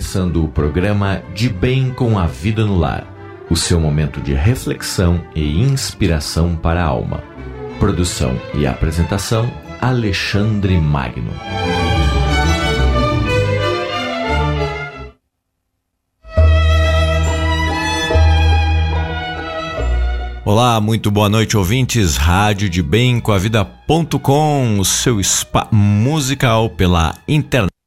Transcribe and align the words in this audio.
Começando 0.00 0.42
o 0.42 0.48
programa 0.48 1.22
De 1.34 1.50
Bem 1.50 1.90
com 1.90 2.18
a 2.18 2.26
Vida 2.26 2.64
no 2.64 2.78
Lar, 2.78 3.06
o 3.50 3.54
seu 3.54 3.78
momento 3.78 4.18
de 4.18 4.32
reflexão 4.32 5.22
e 5.34 5.60
inspiração 5.60 6.56
para 6.56 6.82
a 6.82 6.86
alma. 6.86 7.22
Produção 7.78 8.34
e 8.54 8.66
apresentação 8.66 9.52
Alexandre 9.78 10.80
Magno. 10.80 11.30
Olá, 20.42 20.80
muito 20.80 21.10
boa 21.10 21.28
noite, 21.28 21.58
ouvintes. 21.58 22.16
Rádio 22.16 22.70
de 22.70 22.82
Bem 22.82 23.20
com 23.20 23.32
a 23.32 23.38
Vida.com, 23.38 24.78
o 24.78 24.84
seu 24.84 25.22
spa 25.22 25.68
musical 25.70 26.70
pela 26.70 27.14
internet 27.28 27.79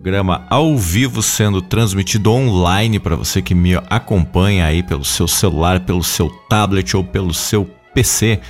programa 0.00 0.46
ao 0.48 0.78
vivo 0.78 1.22
sendo 1.22 1.60
transmitido 1.60 2.32
online 2.32 2.98
para 2.98 3.14
você 3.14 3.42
que 3.42 3.54
me 3.54 3.74
acompanha 3.90 4.64
aí 4.64 4.82
pelo 4.82 5.04
seu 5.04 5.28
celular, 5.28 5.80
pelo 5.80 6.02
seu 6.02 6.30
tablet 6.48 6.96
ou 6.96 7.04
pelo 7.04 7.34
seu 7.34 7.66
PC. 7.94 8.40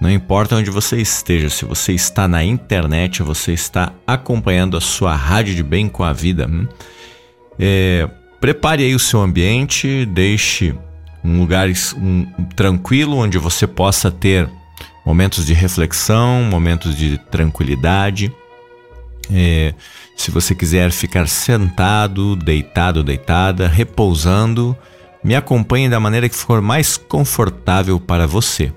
Não 0.00 0.10
importa 0.10 0.56
onde 0.56 0.70
você 0.70 0.96
esteja, 0.96 1.50
se 1.50 1.66
você 1.66 1.92
está 1.92 2.26
na 2.26 2.42
internet, 2.42 3.22
você 3.22 3.52
está 3.52 3.92
acompanhando 4.06 4.78
a 4.78 4.80
sua 4.80 5.14
rádio 5.14 5.54
de 5.54 5.62
bem 5.62 5.90
com 5.90 6.02
a 6.02 6.12
vida. 6.14 6.48
Hum? 6.48 6.66
É, 7.58 8.08
prepare 8.40 8.82
aí 8.82 8.94
o 8.94 8.98
seu 8.98 9.20
ambiente, 9.20 10.06
deixe 10.06 10.74
um 11.22 11.38
lugar 11.38 11.68
um, 11.98 12.24
tranquilo 12.56 13.18
onde 13.18 13.36
você 13.36 13.66
possa 13.66 14.10
ter 14.10 14.48
momentos 15.04 15.44
de 15.44 15.52
reflexão, 15.52 16.44
momentos 16.44 16.96
de 16.96 17.18
tranquilidade. 17.30 18.32
É, 19.30 19.74
se 20.16 20.30
você 20.30 20.54
quiser 20.54 20.90
ficar 20.90 21.28
sentado, 21.28 22.36
deitado, 22.36 23.02
deitada, 23.02 23.68
repousando, 23.68 24.76
me 25.22 25.34
acompanhe 25.34 25.88
da 25.88 25.98
maneira 25.98 26.28
que 26.28 26.36
for 26.36 26.60
mais 26.60 26.96
confortável 26.96 27.98
para 27.98 28.26
você. 28.26 28.72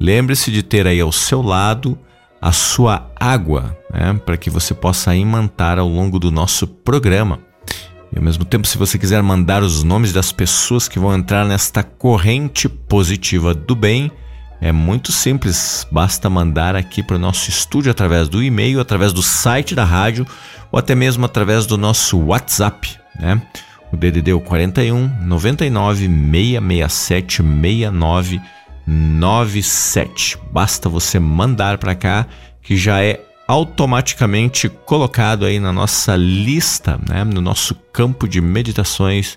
Lembre-se 0.00 0.50
de 0.50 0.62
ter 0.62 0.86
aí 0.86 1.00
ao 1.00 1.12
seu 1.12 1.42
lado 1.42 1.98
a 2.40 2.50
sua 2.50 3.08
água, 3.20 3.78
né, 3.92 4.20
para 4.26 4.36
que 4.36 4.50
você 4.50 4.74
possa 4.74 5.14
imantar 5.14 5.78
ao 5.78 5.86
longo 5.86 6.18
do 6.18 6.30
nosso 6.30 6.66
programa. 6.66 7.38
E 8.12 8.18
ao 8.18 8.24
mesmo 8.24 8.44
tempo, 8.44 8.66
se 8.66 8.76
você 8.76 8.98
quiser 8.98 9.22
mandar 9.22 9.62
os 9.62 9.84
nomes 9.84 10.12
das 10.12 10.32
pessoas 10.32 10.88
que 10.88 10.98
vão 10.98 11.14
entrar 11.14 11.46
nesta 11.46 11.82
corrente 11.82 12.68
positiva 12.68 13.54
do 13.54 13.76
bem, 13.76 14.10
é 14.62 14.70
muito 14.70 15.10
simples, 15.10 15.84
basta 15.90 16.30
mandar 16.30 16.76
aqui 16.76 17.02
para 17.02 17.16
o 17.16 17.18
nosso 17.18 17.50
estúdio 17.50 17.90
através 17.90 18.28
do 18.28 18.40
e-mail, 18.40 18.78
através 18.78 19.12
do 19.12 19.20
site 19.20 19.74
da 19.74 19.84
rádio 19.84 20.24
ou 20.70 20.78
até 20.78 20.94
mesmo 20.94 21.24
através 21.24 21.66
do 21.66 21.76
nosso 21.76 22.16
WhatsApp, 22.16 22.96
né? 23.18 23.42
O 23.92 23.96
DDD 23.96 24.30
é 24.30 24.34
o 24.34 24.40
41 24.40 25.08
99 25.20 26.06
667 26.06 27.42
69 27.42 28.40
97. 28.86 30.38
Basta 30.52 30.88
você 30.88 31.18
mandar 31.18 31.76
para 31.76 31.96
cá 31.96 32.26
que 32.62 32.76
já 32.76 33.02
é 33.02 33.20
automaticamente 33.48 34.68
colocado 34.68 35.44
aí 35.44 35.58
na 35.58 35.72
nossa 35.72 36.14
lista, 36.14 37.00
né? 37.08 37.24
no 37.24 37.40
nosso 37.40 37.74
campo 37.92 38.28
de 38.28 38.40
meditações, 38.40 39.36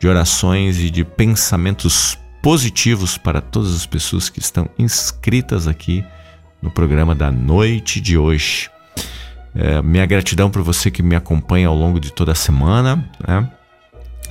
de 0.00 0.08
orações 0.08 0.80
e 0.80 0.90
de 0.90 1.04
pensamentos 1.04 2.18
positivos 2.46 3.18
para 3.18 3.40
todas 3.40 3.74
as 3.74 3.86
pessoas 3.86 4.28
que 4.30 4.38
estão 4.38 4.70
inscritas 4.78 5.66
aqui 5.66 6.04
no 6.62 6.70
programa 6.70 7.12
da 7.12 7.28
noite 7.28 8.00
de 8.00 8.16
hoje. 8.16 8.70
É, 9.52 9.82
minha 9.82 10.06
gratidão 10.06 10.48
para 10.48 10.62
você 10.62 10.88
que 10.88 11.02
me 11.02 11.16
acompanha 11.16 11.66
ao 11.66 11.74
longo 11.74 11.98
de 11.98 12.12
toda 12.12 12.30
a 12.30 12.36
semana. 12.36 13.04
Né? 13.26 13.50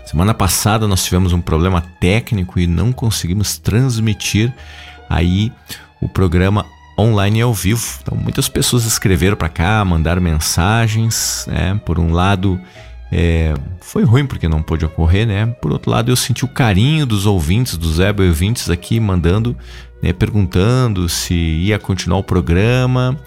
Semana 0.05 0.33
passada 0.33 0.87
nós 0.87 1.03
tivemos 1.03 1.33
um 1.33 1.41
problema 1.41 1.81
técnico 1.99 2.57
e 2.57 2.65
não 2.65 2.93
conseguimos 2.93 3.57
transmitir 3.57 4.53
aí 5.09 5.51
o 5.99 6.07
programa 6.07 6.65
online 6.97 7.41
ao 7.41 7.53
vivo. 7.53 7.99
Então 8.01 8.17
muitas 8.17 8.47
pessoas 8.47 8.85
escreveram 8.85 9.35
para 9.35 9.49
cá, 9.49 9.83
mandaram 9.83 10.21
mensagens. 10.21 11.45
Né? 11.49 11.77
Por 11.85 11.99
um 11.99 12.13
lado 12.13 12.57
é, 13.11 13.53
foi 13.81 14.03
ruim 14.03 14.25
porque 14.25 14.47
não 14.47 14.61
pôde 14.61 14.85
ocorrer, 14.85 15.27
né? 15.27 15.45
Por 15.45 15.71
outro 15.71 15.91
lado, 15.91 16.11
eu 16.11 16.15
senti 16.15 16.43
o 16.43 16.47
carinho 16.47 17.05
dos 17.05 17.25
ouvintes, 17.25 17.77
dos 17.77 17.99
web 17.99 18.23
ouvintes 18.23 18.69
aqui 18.69 18.99
mandando, 18.99 19.55
né, 20.01 20.11
perguntando 20.11 21.07
se 21.07 21.33
ia 21.33 21.77
continuar 21.77 22.19
o 22.19 22.23
programa, 22.23 23.17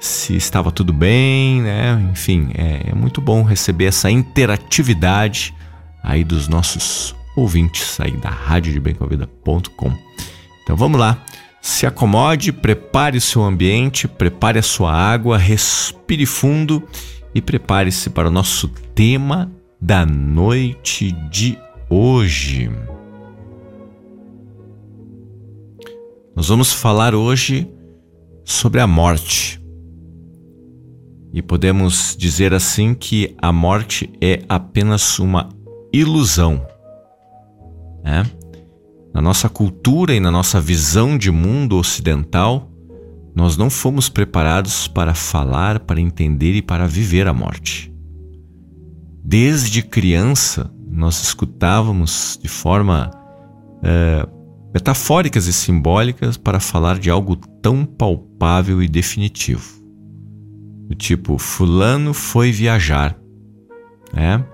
se 0.00 0.36
estava 0.36 0.70
tudo 0.70 0.92
bem, 0.92 1.62
né? 1.62 2.08
Enfim, 2.12 2.50
é, 2.54 2.90
é 2.90 2.94
muito 2.94 3.20
bom 3.20 3.42
receber 3.42 3.86
essa 3.86 4.10
interatividade 4.10 5.54
aí 6.02 6.22
dos 6.22 6.48
nossos 6.48 7.14
ouvintes 7.36 7.98
aí 8.00 8.12
da 8.12 8.30
radiodebemcomvida.com. 8.30 9.92
Então 10.62 10.76
vamos 10.76 10.98
lá. 10.98 11.18
Se 11.60 11.86
acomode, 11.86 12.52
prepare 12.52 13.16
o 13.16 13.20
seu 13.20 13.42
ambiente, 13.42 14.06
prepare 14.06 14.58
a 14.58 14.62
sua 14.62 14.92
água, 14.92 15.38
respire 15.38 16.26
fundo 16.26 16.86
e 17.34 17.42
prepare-se 17.42 18.10
para 18.10 18.28
o 18.28 18.30
nosso 18.30 18.68
tema 18.94 19.50
da 19.80 20.06
noite 20.06 21.12
de 21.30 21.58
hoje. 21.90 22.70
Nós 26.36 26.48
vamos 26.48 26.72
falar 26.72 27.14
hoje 27.14 27.68
sobre 28.44 28.80
a 28.80 28.86
morte. 28.86 29.60
E 31.32 31.42
podemos 31.42 32.16
dizer 32.16 32.54
assim 32.54 32.94
que 32.94 33.34
a 33.42 33.52
morte 33.52 34.12
é 34.20 34.42
apenas 34.48 35.18
uma 35.18 35.48
ilusão. 35.92 36.64
Né? 38.04 38.24
Na 39.12 39.20
nossa 39.20 39.48
cultura 39.48 40.14
e 40.14 40.20
na 40.20 40.30
nossa 40.30 40.60
visão 40.60 41.18
de 41.18 41.30
mundo 41.30 41.76
ocidental, 41.76 42.70
nós 43.34 43.56
não 43.56 43.68
fomos 43.68 44.08
preparados 44.08 44.86
para 44.86 45.14
falar, 45.14 45.80
para 45.80 46.00
entender 46.00 46.54
e 46.54 46.62
para 46.62 46.86
viver 46.86 47.26
a 47.26 47.32
morte. 47.32 47.92
Desde 49.24 49.82
criança, 49.82 50.70
nós 50.88 51.22
escutávamos 51.22 52.38
de 52.40 52.48
forma 52.48 53.10
é, 53.82 54.26
metafóricas 54.72 55.46
e 55.46 55.52
simbólicas 55.52 56.36
para 56.36 56.60
falar 56.60 56.98
de 56.98 57.10
algo 57.10 57.36
tão 57.36 57.84
palpável 57.84 58.82
e 58.82 58.88
definitivo. 58.88 59.82
Do 60.88 60.94
tipo, 60.94 61.38
Fulano 61.38 62.14
foi 62.14 62.52
viajar, 62.52 63.18
né? 64.12 64.44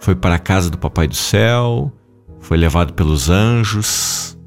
foi 0.00 0.14
para 0.14 0.36
a 0.36 0.38
casa 0.38 0.70
do 0.70 0.78
Papai 0.78 1.08
do 1.08 1.14
Céu, 1.14 1.90
foi 2.40 2.56
levado 2.56 2.92
pelos 2.92 3.30
anjos, 3.30 4.38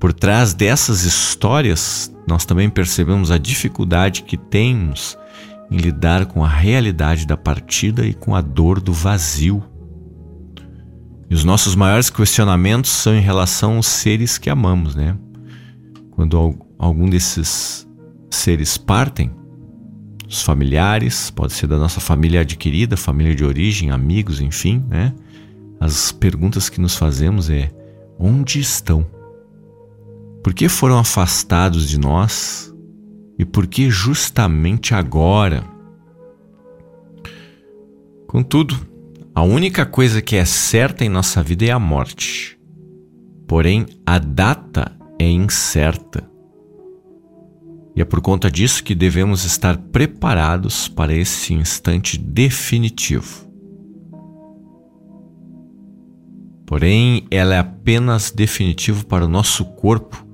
por 0.00 0.14
trás 0.14 0.54
dessas 0.54 1.04
histórias, 1.04 2.09
nós 2.26 2.44
também 2.44 2.68
percebemos 2.70 3.30
a 3.30 3.38
dificuldade 3.38 4.22
que 4.22 4.36
temos 4.36 5.18
em 5.70 5.76
lidar 5.76 6.26
com 6.26 6.44
a 6.44 6.48
realidade 6.48 7.26
da 7.26 7.36
partida 7.36 8.06
e 8.06 8.12
com 8.12 8.34
a 8.34 8.40
dor 8.40 8.80
do 8.80 8.92
vazio. 8.92 9.62
E 11.28 11.34
os 11.34 11.44
nossos 11.44 11.76
maiores 11.76 12.10
questionamentos 12.10 12.90
são 12.90 13.14
em 13.14 13.20
relação 13.20 13.76
aos 13.76 13.86
seres 13.86 14.36
que 14.36 14.50
amamos, 14.50 14.94
né? 14.94 15.16
Quando 16.10 16.58
algum 16.78 17.08
desses 17.08 17.86
seres 18.30 18.76
partem, 18.76 19.30
os 20.28 20.42
familiares, 20.42 21.30
pode 21.30 21.52
ser 21.52 21.66
da 21.66 21.78
nossa 21.78 22.00
família 22.00 22.40
adquirida, 22.40 22.96
família 22.96 23.34
de 23.34 23.44
origem, 23.44 23.90
amigos, 23.90 24.40
enfim, 24.40 24.84
né? 24.88 25.12
As 25.80 26.12
perguntas 26.12 26.68
que 26.68 26.80
nos 26.80 26.96
fazemos 26.96 27.48
é: 27.48 27.70
onde 28.18 28.60
estão? 28.60 29.06
Por 30.42 30.54
que 30.54 30.68
foram 30.70 30.98
afastados 30.98 31.86
de 31.86 31.98
nós 31.98 32.74
e 33.38 33.44
por 33.44 33.66
que 33.66 33.90
justamente 33.90 34.94
agora? 34.94 35.64
Contudo, 38.26 38.74
a 39.34 39.42
única 39.42 39.84
coisa 39.84 40.22
que 40.22 40.36
é 40.36 40.44
certa 40.46 41.04
em 41.04 41.10
nossa 41.10 41.42
vida 41.42 41.66
é 41.66 41.70
a 41.70 41.78
morte. 41.78 42.58
Porém, 43.46 43.86
a 44.06 44.18
data 44.18 44.96
é 45.18 45.28
incerta. 45.28 46.28
E 47.94 48.00
é 48.00 48.04
por 48.04 48.22
conta 48.22 48.50
disso 48.50 48.82
que 48.82 48.94
devemos 48.94 49.44
estar 49.44 49.76
preparados 49.76 50.88
para 50.88 51.12
esse 51.12 51.52
instante 51.52 52.16
definitivo. 52.16 53.46
Porém, 56.64 57.26
ela 57.30 57.56
é 57.56 57.58
apenas 57.58 58.30
definitivo 58.30 59.04
para 59.04 59.24
o 59.24 59.28
nosso 59.28 59.64
corpo 59.64 60.29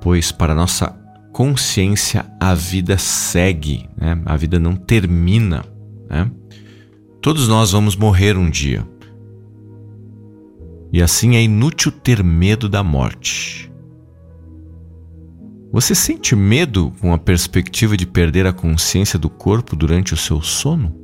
pois 0.00 0.32
para 0.32 0.54
nossa 0.54 0.96
consciência 1.32 2.24
a 2.40 2.54
vida 2.54 2.98
segue, 2.98 3.88
né? 3.96 4.20
a 4.24 4.36
vida 4.36 4.58
não 4.58 4.74
termina. 4.74 5.64
Né? 6.08 6.30
Todos 7.20 7.48
nós 7.48 7.72
vamos 7.72 7.96
morrer 7.96 8.36
um 8.36 8.48
dia. 8.48 8.86
E 10.92 11.02
assim 11.02 11.36
é 11.36 11.42
inútil 11.42 11.92
ter 11.92 12.24
medo 12.24 12.68
da 12.68 12.82
morte. 12.82 13.70
Você 15.70 15.94
sente 15.94 16.34
medo 16.34 16.92
com 16.98 17.12
a 17.12 17.18
perspectiva 17.18 17.96
de 17.96 18.06
perder 18.06 18.46
a 18.46 18.52
consciência 18.52 19.18
do 19.18 19.28
corpo 19.28 19.76
durante 19.76 20.14
o 20.14 20.16
seu 20.16 20.40
sono? 20.40 20.96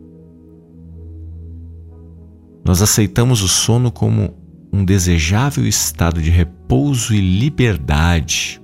Nós 2.65 2.81
aceitamos 2.81 3.43
o 3.43 3.49
sono 3.49 3.93
como 3.93 4.35
um 4.73 4.83
desejável 4.85 5.67
estado 5.67 6.23
de 6.23 6.31
repouso 6.31 7.15
e 7.15 7.21
liberdade. 7.21 8.61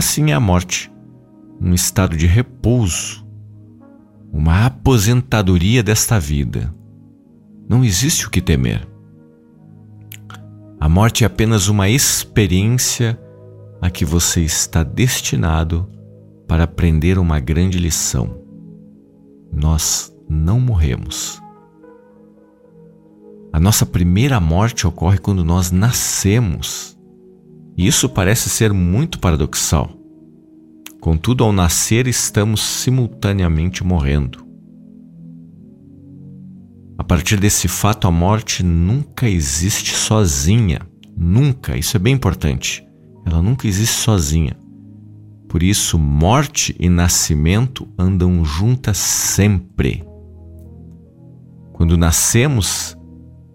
Assim 0.00 0.30
é 0.30 0.32
a 0.32 0.40
morte, 0.40 0.90
um 1.60 1.74
estado 1.74 2.16
de 2.16 2.26
repouso, 2.26 3.22
uma 4.32 4.64
aposentadoria 4.64 5.82
desta 5.82 6.18
vida. 6.18 6.74
Não 7.68 7.84
existe 7.84 8.26
o 8.26 8.30
que 8.30 8.40
temer. 8.40 8.88
A 10.80 10.88
morte 10.88 11.22
é 11.22 11.26
apenas 11.26 11.68
uma 11.68 11.86
experiência 11.86 13.20
a 13.78 13.90
que 13.90 14.06
você 14.06 14.40
está 14.40 14.82
destinado 14.82 15.86
para 16.48 16.64
aprender 16.64 17.18
uma 17.18 17.38
grande 17.38 17.78
lição. 17.78 18.42
Nós 19.52 20.10
não 20.26 20.58
morremos. 20.58 21.42
A 23.52 23.60
nossa 23.60 23.84
primeira 23.84 24.40
morte 24.40 24.86
ocorre 24.86 25.18
quando 25.18 25.44
nós 25.44 25.70
nascemos. 25.70 26.98
Isso 27.80 28.10
parece 28.10 28.50
ser 28.50 28.74
muito 28.74 29.18
paradoxal. 29.18 29.90
Contudo, 31.00 31.42
ao 31.42 31.50
nascer, 31.50 32.06
estamos 32.06 32.60
simultaneamente 32.60 33.82
morrendo. 33.82 34.46
A 36.98 37.02
partir 37.02 37.40
desse 37.40 37.68
fato, 37.68 38.06
a 38.06 38.10
morte 38.10 38.62
nunca 38.62 39.26
existe 39.26 39.94
sozinha. 39.96 40.80
Nunca, 41.16 41.74
isso 41.74 41.96
é 41.96 41.98
bem 41.98 42.12
importante. 42.12 42.86
Ela 43.24 43.40
nunca 43.40 43.66
existe 43.66 43.96
sozinha. 43.96 44.54
Por 45.48 45.62
isso, 45.62 45.98
morte 45.98 46.76
e 46.78 46.86
nascimento 46.86 47.88
andam 47.98 48.44
juntas 48.44 48.98
sempre. 48.98 50.04
Quando 51.72 51.96
nascemos, 51.96 52.94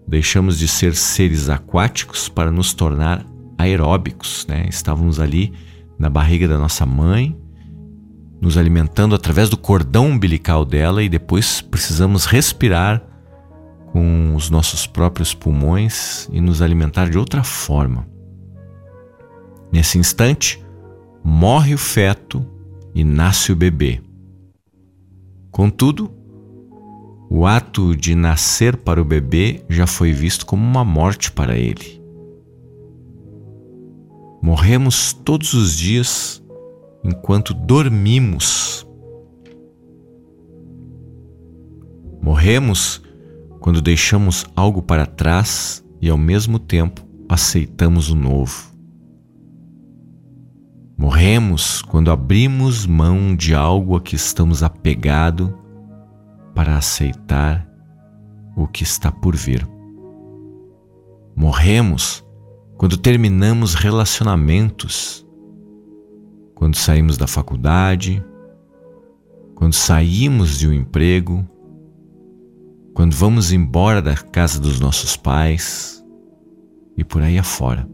deixamos 0.04 0.58
de 0.58 0.66
ser 0.66 0.96
seres 0.96 1.48
aquáticos 1.48 2.28
para 2.28 2.50
nos 2.50 2.74
tornar 2.74 3.24
aeróbicos, 3.58 4.46
né? 4.48 4.66
Estávamos 4.68 5.20
ali 5.20 5.52
na 5.98 6.10
barriga 6.10 6.46
da 6.46 6.58
nossa 6.58 6.84
mãe, 6.84 7.36
nos 8.40 8.56
alimentando 8.56 9.14
através 9.14 9.48
do 9.48 9.56
cordão 9.56 10.08
umbilical 10.08 10.64
dela 10.64 11.02
e 11.02 11.08
depois 11.08 11.60
precisamos 11.60 12.26
respirar 12.26 13.02
com 13.92 14.34
os 14.34 14.50
nossos 14.50 14.86
próprios 14.86 15.32
pulmões 15.32 16.28
e 16.30 16.40
nos 16.40 16.60
alimentar 16.60 17.08
de 17.08 17.18
outra 17.18 17.42
forma. 17.42 18.06
Nesse 19.72 19.98
instante, 19.98 20.62
morre 21.24 21.74
o 21.74 21.78
feto 21.78 22.46
e 22.94 23.02
nasce 23.02 23.52
o 23.52 23.56
bebê. 23.56 24.00
Contudo, 25.50 26.12
o 27.28 27.46
ato 27.46 27.96
de 27.96 28.14
nascer 28.14 28.76
para 28.76 29.00
o 29.00 29.04
bebê 29.04 29.64
já 29.68 29.86
foi 29.86 30.12
visto 30.12 30.46
como 30.46 30.62
uma 30.62 30.84
morte 30.84 31.32
para 31.32 31.56
ele. 31.56 31.95
Morremos 34.46 35.12
todos 35.12 35.54
os 35.54 35.76
dias 35.76 36.40
enquanto 37.02 37.52
dormimos. 37.52 38.86
Morremos 42.22 43.02
quando 43.58 43.82
deixamos 43.82 44.46
algo 44.54 44.80
para 44.80 45.04
trás 45.04 45.84
e 46.00 46.08
ao 46.08 46.16
mesmo 46.16 46.60
tempo 46.60 47.04
aceitamos 47.28 48.08
o 48.08 48.14
novo. 48.14 48.70
Morremos 50.96 51.82
quando 51.82 52.12
abrimos 52.12 52.86
mão 52.86 53.34
de 53.34 53.52
algo 53.52 53.96
a 53.96 54.00
que 54.00 54.14
estamos 54.14 54.62
apegados 54.62 55.50
para 56.54 56.76
aceitar 56.76 57.68
o 58.56 58.68
que 58.68 58.84
está 58.84 59.10
por 59.10 59.34
vir. 59.34 59.68
Morremos 61.34 62.24
quando 62.76 62.96
terminamos 62.96 63.74
relacionamentos, 63.74 65.26
quando 66.54 66.76
saímos 66.76 67.16
da 67.16 67.26
faculdade, 67.26 68.24
quando 69.54 69.72
saímos 69.72 70.58
de 70.58 70.68
um 70.68 70.72
emprego, 70.72 71.46
quando 72.94 73.14
vamos 73.14 73.52
embora 73.52 74.00
da 74.00 74.14
casa 74.14 74.60
dos 74.60 74.80
nossos 74.80 75.16
pais 75.16 76.04
e 76.96 77.04
por 77.04 77.22
aí 77.22 77.38
afora. 77.38 77.88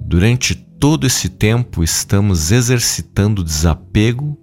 Durante 0.00 0.54
todo 0.54 1.06
esse 1.06 1.28
tempo 1.28 1.82
estamos 1.82 2.52
exercitando 2.52 3.42
o 3.42 3.44
desapego 3.44 4.38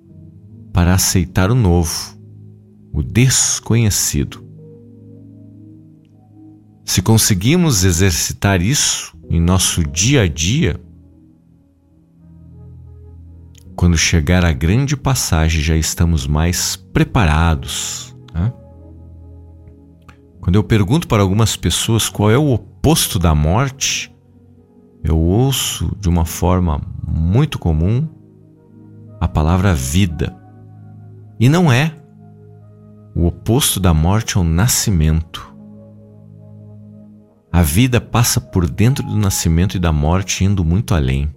para 0.74 0.94
aceitar 0.94 1.52
o 1.52 1.56
novo 1.56 2.14
o 2.94 3.02
desconhecido. 3.02 4.46
Se 6.86 7.02
conseguimos 7.02 7.84
exercitar 7.84 8.62
isso 8.62 9.18
em 9.30 9.40
nosso 9.40 9.84
dia 9.84 10.24
a 10.24 10.28
dia, 10.28 10.80
quando 13.76 13.98
chegar 13.98 14.46
a 14.46 14.52
grande 14.52 14.96
passagem 14.96 15.62
já 15.62 15.76
estamos 15.76 16.28
mais 16.28 16.76
preparados. 16.76 18.16
Né? 18.34 18.54
Quando 20.40 20.56
eu 20.56 20.64
pergunto 20.64 21.08
para 21.08 21.22
algumas 21.22 21.56
pessoas 21.56 22.10
qual 22.10 22.30
é 22.30 22.38
o 22.38 22.52
oposto 22.52 23.18
da 23.18 23.34
morte, 23.34 24.14
eu 25.04 25.18
ouço 25.18 25.96
de 26.00 26.08
uma 26.08 26.26
forma 26.26 26.82
muito 27.06 27.60
comum 27.60 28.08
a 29.20 29.28
palavra 29.28 29.74
vida. 29.74 30.36
E 31.40 31.50
não 31.50 31.72
é. 31.72 31.96
O 33.16 33.26
oposto 33.26 33.80
da 33.80 33.94
morte 33.94 34.38
é 34.38 34.40
o 34.40 34.44
nascimento. 34.44 35.53
A 37.54 37.62
vida 37.62 38.02
passa 38.02 38.42
por 38.42 38.68
dentro 38.68 39.06
do 39.06 39.16
nascimento 39.16 39.78
e 39.78 39.80
da 39.80 39.92
morte, 39.92 40.44
indo 40.44 40.66
muito 40.66 40.96
além. 40.96 41.32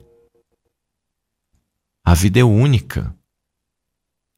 A 2.03 2.15
vida 2.15 2.41
é 2.41 2.43
única. 2.43 3.15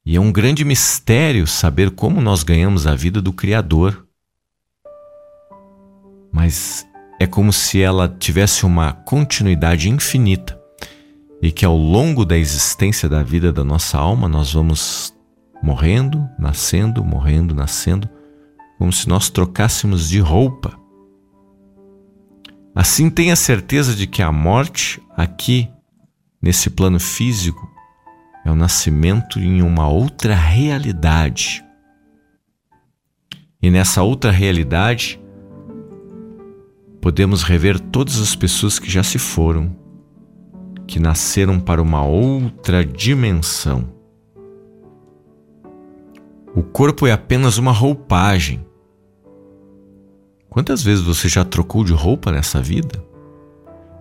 E 0.04 0.16
é 0.16 0.20
um 0.20 0.32
grande 0.32 0.64
mistério 0.64 1.46
saber 1.46 1.92
como 1.92 2.20
nós 2.20 2.42
ganhamos 2.42 2.84
a 2.84 2.96
vida 2.96 3.22
do 3.22 3.32
Criador. 3.32 4.08
Mas 6.32 6.84
é 7.20 7.28
como 7.28 7.52
se 7.52 7.80
ela 7.80 8.08
tivesse 8.08 8.66
uma 8.66 8.92
continuidade 8.92 9.88
infinita 9.88 10.60
e 11.40 11.52
que 11.52 11.64
ao 11.64 11.76
longo 11.76 12.24
da 12.24 12.36
existência 12.36 13.08
da 13.08 13.22
vida 13.22 13.52
da 13.52 13.62
nossa 13.62 13.96
alma 13.98 14.28
nós 14.28 14.52
vamos 14.52 15.14
morrendo, 15.62 16.28
nascendo, 16.36 17.04
morrendo, 17.04 17.54
nascendo, 17.54 18.10
como 18.78 18.92
se 18.92 19.08
nós 19.08 19.30
trocássemos 19.30 20.08
de 20.08 20.18
roupa. 20.18 20.87
Assim, 22.78 23.10
tenha 23.10 23.34
certeza 23.34 23.92
de 23.92 24.06
que 24.06 24.22
a 24.22 24.30
morte, 24.30 25.02
aqui, 25.16 25.68
nesse 26.40 26.70
plano 26.70 27.00
físico, 27.00 27.68
é 28.44 28.52
o 28.52 28.54
nascimento 28.54 29.40
em 29.40 29.62
uma 29.62 29.88
outra 29.88 30.32
realidade. 30.32 31.60
E 33.60 33.68
nessa 33.68 34.04
outra 34.04 34.30
realidade, 34.30 35.20
podemos 37.00 37.42
rever 37.42 37.80
todas 37.80 38.20
as 38.20 38.36
pessoas 38.36 38.78
que 38.78 38.88
já 38.88 39.02
se 39.02 39.18
foram, 39.18 39.76
que 40.86 41.00
nasceram 41.00 41.58
para 41.58 41.82
uma 41.82 42.04
outra 42.04 42.84
dimensão. 42.84 43.92
O 46.54 46.62
corpo 46.62 47.08
é 47.08 47.10
apenas 47.10 47.58
uma 47.58 47.72
roupagem. 47.72 48.64
Quantas 50.48 50.82
vezes 50.82 51.04
você 51.04 51.28
já 51.28 51.44
trocou 51.44 51.84
de 51.84 51.92
roupa 51.92 52.32
nessa 52.32 52.60
vida? 52.60 53.04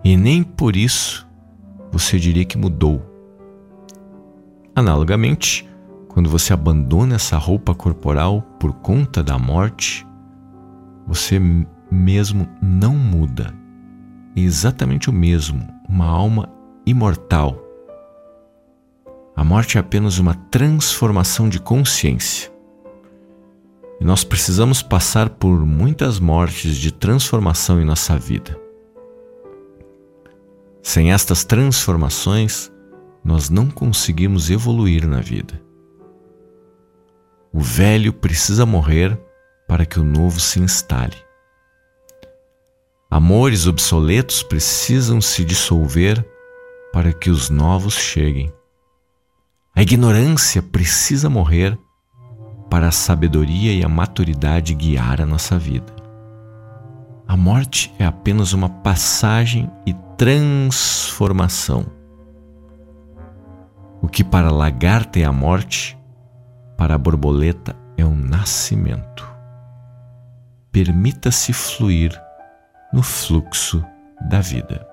E 0.04 0.16
nem 0.16 0.42
por 0.42 0.76
isso 0.76 1.28
você 1.92 2.18
diria 2.18 2.44
que 2.44 2.58
mudou. 2.58 3.02
Analogamente, 4.74 5.68
quando 6.08 6.30
você 6.30 6.52
abandona 6.52 7.16
essa 7.16 7.36
roupa 7.36 7.74
corporal 7.74 8.42
por 8.58 8.72
conta 8.74 9.22
da 9.22 9.38
morte, 9.38 10.06
você 11.06 11.40
mesmo 11.90 12.48
não 12.62 12.94
muda. 12.94 13.54
É 14.36 14.40
exatamente 14.40 15.10
o 15.10 15.12
mesmo, 15.12 15.66
uma 15.88 16.06
alma 16.06 16.48
imortal 16.86 17.68
a 19.38 19.44
morte 19.44 19.78
é 19.78 19.80
apenas 19.80 20.18
uma 20.18 20.34
transformação 20.34 21.48
de 21.48 21.60
consciência. 21.60 22.50
E 24.00 24.04
nós 24.04 24.22
precisamos 24.22 24.82
passar 24.82 25.28
por 25.28 25.64
muitas 25.66 26.20
mortes 26.20 26.76
de 26.76 26.92
transformação 26.92 27.80
em 27.80 27.84
nossa 27.84 28.16
vida. 28.16 28.58
Sem 30.82 31.12
estas 31.12 31.44
transformações, 31.44 32.70
nós 33.24 33.50
não 33.50 33.68
conseguimos 33.68 34.50
evoluir 34.50 35.06
na 35.06 35.20
vida. 35.20 35.60
O 37.52 37.60
velho 37.60 38.12
precisa 38.12 38.64
morrer 38.64 39.18
para 39.66 39.84
que 39.84 39.98
o 39.98 40.04
novo 40.04 40.38
se 40.38 40.60
instale. 40.60 41.16
Amores 43.10 43.66
obsoletos 43.66 44.42
precisam 44.42 45.20
se 45.20 45.44
dissolver 45.44 46.24
para 46.92 47.12
que 47.12 47.30
os 47.30 47.50
novos 47.50 47.94
cheguem. 47.94 48.52
A 49.74 49.82
ignorância 49.82 50.62
precisa 50.62 51.28
morrer 51.28 51.78
para 52.70 52.88
a 52.88 52.92
sabedoria 52.92 53.72
e 53.72 53.84
a 53.84 53.88
maturidade 53.88 54.74
guiar 54.74 55.20
a 55.20 55.26
nossa 55.26 55.58
vida. 55.58 55.92
A 57.26 57.36
morte 57.36 57.94
é 57.98 58.06
apenas 58.06 58.52
uma 58.52 58.68
passagem 58.68 59.70
e 59.84 59.92
transformação. 60.16 61.84
O 64.00 64.08
que 64.08 64.24
para 64.24 64.48
a 64.48 64.52
lagarta 64.52 65.18
é 65.18 65.24
a 65.24 65.32
morte, 65.32 65.98
para 66.76 66.94
a 66.94 66.98
borboleta 66.98 67.76
é 67.98 68.04
o 68.04 68.14
nascimento. 68.14 69.28
Permita-se 70.72 71.52
fluir 71.52 72.18
no 72.92 73.02
fluxo 73.02 73.84
da 74.30 74.40
vida. 74.40 74.87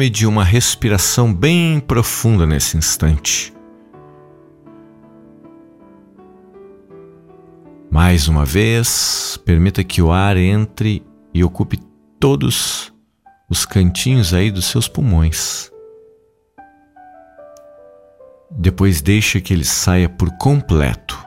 Tome 0.00 0.08
de 0.08 0.26
uma 0.26 0.42
respiração 0.42 1.30
bem 1.30 1.78
profunda 1.78 2.46
nesse 2.46 2.74
instante. 2.74 3.52
Mais 7.90 8.26
uma 8.26 8.46
vez, 8.46 9.38
permita 9.44 9.84
que 9.84 10.00
o 10.00 10.10
ar 10.10 10.38
entre 10.38 11.04
e 11.34 11.44
ocupe 11.44 11.78
todos 12.18 12.90
os 13.46 13.66
cantinhos 13.66 14.32
aí 14.32 14.50
dos 14.50 14.64
seus 14.64 14.88
pulmões. 14.88 15.70
Depois 18.50 19.02
deixe 19.02 19.38
que 19.38 19.52
ele 19.52 19.66
saia 19.66 20.08
por 20.08 20.30
completo. 20.38 21.22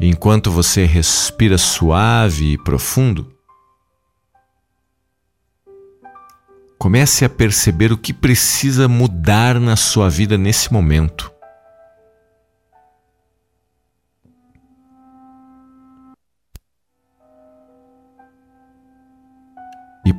Enquanto 0.00 0.50
você 0.50 0.86
respira 0.86 1.58
suave 1.58 2.54
e 2.54 2.64
profundo, 2.64 3.37
Comece 6.78 7.24
a 7.24 7.28
perceber 7.28 7.90
o 7.90 7.98
que 7.98 8.14
precisa 8.14 8.86
mudar 8.86 9.58
na 9.58 9.74
sua 9.74 10.08
vida 10.08 10.38
nesse 10.38 10.72
momento. 10.72 11.32
E, 20.06 20.14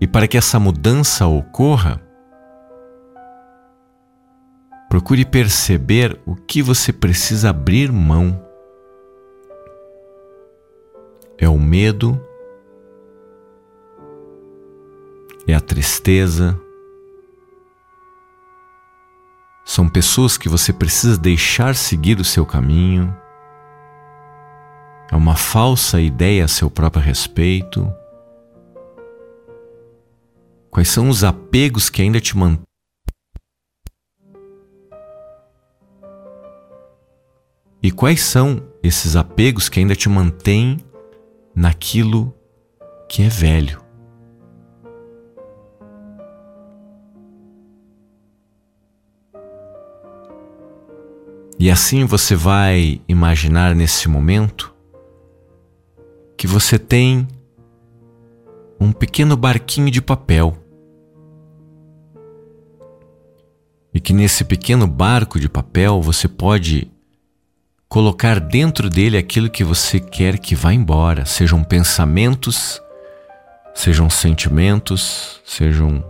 e 0.00 0.06
para 0.06 0.28
que 0.28 0.38
essa 0.38 0.60
mudança 0.60 1.26
ocorra, 1.26 2.00
procure 4.88 5.24
perceber 5.24 6.20
o 6.24 6.36
que 6.36 6.62
você 6.62 6.92
precisa 6.92 7.50
abrir 7.50 7.90
mão. 7.90 8.40
É 11.36 11.48
o 11.48 11.58
medo 11.58 12.27
é 15.52 15.54
a 15.54 15.60
tristeza. 15.60 16.60
São 19.64 19.88
pessoas 19.88 20.36
que 20.36 20.48
você 20.48 20.72
precisa 20.72 21.16
deixar 21.16 21.74
seguir 21.74 22.20
o 22.20 22.24
seu 22.24 22.44
caminho. 22.44 23.16
É 25.10 25.16
uma 25.16 25.36
falsa 25.36 26.00
ideia 26.00 26.44
a 26.44 26.48
seu 26.48 26.70
próprio 26.70 27.02
respeito. 27.02 27.90
Quais 30.70 30.88
são 30.88 31.08
os 31.08 31.24
apegos 31.24 31.88
que 31.88 32.02
ainda 32.02 32.20
te 32.20 32.36
mantêm? 32.36 32.62
E 37.82 37.90
quais 37.90 38.20
são 38.20 38.62
esses 38.82 39.16
apegos 39.16 39.68
que 39.68 39.80
ainda 39.80 39.96
te 39.96 40.08
mantêm 40.08 40.78
naquilo 41.54 42.34
que 43.08 43.22
é 43.22 43.28
velho? 43.28 43.87
E 51.58 51.72
assim 51.72 52.04
você 52.04 52.36
vai 52.36 53.00
imaginar 53.08 53.74
nesse 53.74 54.08
momento 54.08 54.72
que 56.36 56.46
você 56.46 56.78
tem 56.78 57.26
um 58.80 58.92
pequeno 58.92 59.36
barquinho 59.36 59.90
de 59.90 60.00
papel. 60.00 60.56
E 63.92 63.98
que 63.98 64.12
nesse 64.12 64.44
pequeno 64.44 64.86
barco 64.86 65.40
de 65.40 65.48
papel 65.48 66.00
você 66.00 66.28
pode 66.28 66.88
colocar 67.88 68.38
dentro 68.38 68.88
dele 68.88 69.18
aquilo 69.18 69.50
que 69.50 69.64
você 69.64 69.98
quer 69.98 70.38
que 70.38 70.54
vá 70.54 70.72
embora, 70.72 71.24
sejam 71.24 71.64
pensamentos, 71.64 72.80
sejam 73.74 74.08
sentimentos, 74.08 75.40
sejam 75.44 76.04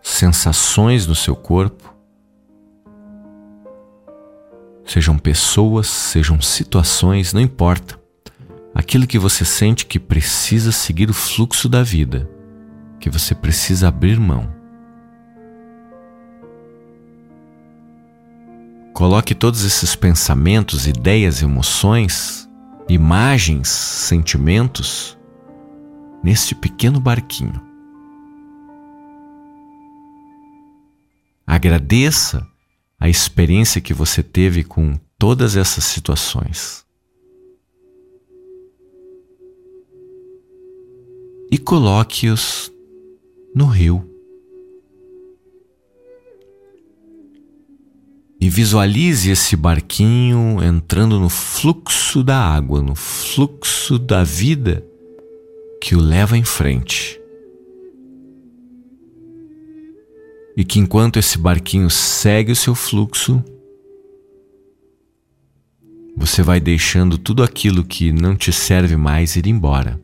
sensações 0.00 1.06
no 1.06 1.14
seu 1.14 1.36
corpo 1.36 1.97
sejam 4.88 5.18
pessoas, 5.18 5.86
sejam 5.86 6.40
situações, 6.40 7.34
não 7.34 7.40
importa. 7.40 8.00
Aquilo 8.74 9.06
que 9.06 9.18
você 9.18 9.44
sente 9.44 9.84
que 9.84 9.98
precisa 9.98 10.72
seguir 10.72 11.10
o 11.10 11.14
fluxo 11.14 11.68
da 11.68 11.82
vida, 11.82 12.28
que 12.98 13.10
você 13.10 13.34
precisa 13.34 13.88
abrir 13.88 14.18
mão. 14.18 14.50
Coloque 18.94 19.34
todos 19.34 19.62
esses 19.62 19.94
pensamentos, 19.94 20.86
ideias, 20.86 21.42
emoções, 21.42 22.48
imagens, 22.88 23.68
sentimentos 23.68 25.18
neste 26.24 26.54
pequeno 26.54 26.98
barquinho. 26.98 27.60
Agradeça 31.46 32.46
a 32.98 33.08
experiência 33.08 33.80
que 33.80 33.94
você 33.94 34.22
teve 34.22 34.64
com 34.64 34.98
todas 35.18 35.56
essas 35.56 35.84
situações. 35.84 36.84
E 41.50 41.56
coloque-os 41.56 42.70
no 43.54 43.66
rio. 43.66 44.04
E 48.40 48.48
visualize 48.48 49.30
esse 49.30 49.56
barquinho 49.56 50.62
entrando 50.62 51.18
no 51.18 51.28
fluxo 51.28 52.22
da 52.22 52.38
água, 52.38 52.80
no 52.80 52.94
fluxo 52.94 53.98
da 53.98 54.22
vida 54.22 54.84
que 55.80 55.96
o 55.96 56.00
leva 56.00 56.36
em 56.36 56.44
frente. 56.44 57.17
E 60.58 60.64
que 60.64 60.80
enquanto 60.80 61.20
esse 61.20 61.38
barquinho 61.38 61.88
segue 61.88 62.50
o 62.50 62.56
seu 62.56 62.74
fluxo, 62.74 63.40
você 66.16 66.42
vai 66.42 66.58
deixando 66.58 67.16
tudo 67.16 67.44
aquilo 67.44 67.84
que 67.84 68.12
não 68.12 68.34
te 68.34 68.52
serve 68.52 68.96
mais 68.96 69.36
ir 69.36 69.46
embora. 69.46 70.02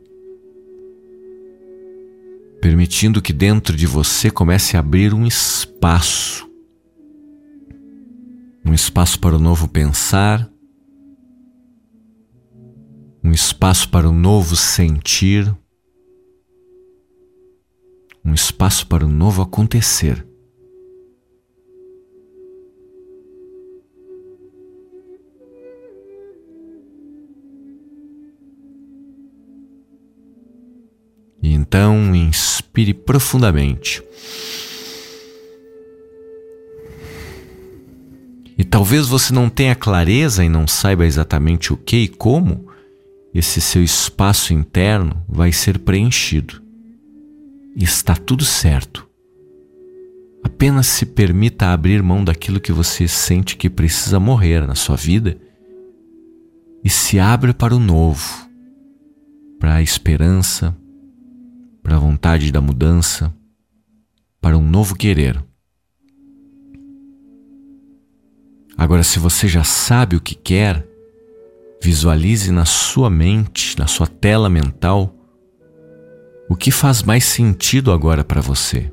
Permitindo 2.61 3.21
que 3.21 3.33
dentro 3.33 3.77
de 3.77 3.85
você 3.85 4.31
comece 4.31 4.77
a 4.77 4.81
abrir 4.81 5.13
um 5.13 5.27
espaço. 5.27 6.49
Um 8.65 8.73
espaço 8.73 9.19
para 9.19 9.35
o 9.35 9.41
novo 9.41 9.67
pensar, 9.67 10.49
um 13.25 13.33
espaço 13.33 13.89
para 13.89 14.09
o 14.09 14.13
novo 14.13 14.55
sentir, 14.55 15.53
um 18.25 18.33
espaço 18.33 18.87
para 18.87 19.05
o 19.05 19.09
novo 19.09 19.43
acontecer. 19.43 20.25
Então, 31.75 32.15
inspire 32.15 32.95
profundamente. 32.95 34.01
E 38.57 38.63
talvez 38.63 39.09
você 39.09 39.35
não 39.35 39.49
tenha 39.51 39.75
clareza 39.75 40.45
e 40.45 40.49
não 40.49 40.69
saiba 40.69 41.05
exatamente 41.05 41.73
o 41.73 41.77
que 41.77 41.97
e 41.97 42.09
como 42.09 42.69
esse 43.35 43.61
seu 43.61 43.83
espaço 43.83 44.55
interno 44.55 45.21
vai 45.29 45.51
ser 45.51 45.81
preenchido. 45.81 46.63
E 47.75 47.83
está 47.83 48.15
tudo 48.15 48.45
certo. 48.45 49.09
Apenas 50.45 50.87
se 50.87 51.05
permita 51.05 51.73
abrir 51.73 52.05
mão 52.05 52.23
daquilo 52.23 52.61
que 52.61 52.71
você 52.71 53.09
sente 53.09 53.57
que 53.57 53.69
precisa 53.69 54.21
morrer 54.21 54.65
na 54.65 54.77
sua 54.77 54.95
vida 54.95 55.37
e 56.85 56.89
se 56.89 57.19
abra 57.19 57.53
para 57.53 57.75
o 57.75 57.81
novo, 57.81 58.49
para 59.59 59.75
a 59.75 59.83
esperança, 59.83 60.73
para 61.85 61.97
a 61.97 61.99
vontade 61.99 62.51
da 62.51 62.63
mudança, 62.63 63.33
para 64.41 64.57
um 64.57 64.67
novo 64.67 64.97
querer. 64.97 65.45
Agora, 68.77 69.03
se 69.03 69.19
você 69.19 69.47
já 69.47 69.63
sabe 69.63 70.17
o 70.17 70.21
que 70.21 70.35
quer, 70.35 70.89
visualize 71.83 72.51
na 72.51 72.65
sua 72.65 73.11
mente, 73.11 73.79
na 73.79 73.87
sua 73.87 74.07
tela 74.07 74.49
mental, 74.49 75.15
o 76.49 76.57
que 76.57 76.71
faz 76.71 77.03
mais 77.03 77.25
sentido 77.25 77.93
agora 77.93 78.25
para 78.25 78.41
você. 78.41 78.91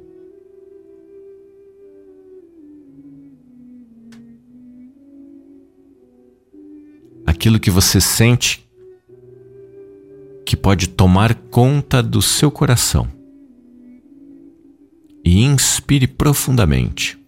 Aquilo 7.25 7.60
que 7.60 7.71
você 7.71 8.01
sente 8.01 8.69
pode 10.61 10.87
tomar 10.87 11.33
conta 11.33 12.03
do 12.03 12.21
seu 12.21 12.51
coração. 12.51 13.07
E 15.23 15.43
inspire 15.43 16.07
profundamente. 16.07 17.19